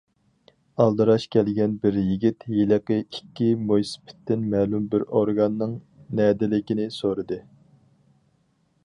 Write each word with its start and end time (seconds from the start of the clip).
ئالدىراش 0.83 1.25
كەلگەن 1.35 1.73
بىر 1.83 1.99
يىگىت 2.03 2.45
ھېلىقى 2.53 2.97
ئىككى 3.03 3.49
مويسىپىتتىن 3.73 4.49
مەلۇم 4.55 4.89
بىر 4.95 5.05
ئورگاننىڭ 5.11 5.77
نەدىلىكىنى 6.21 6.89
سورىدى. 6.99 7.39